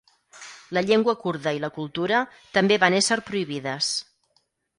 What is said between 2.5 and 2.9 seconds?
també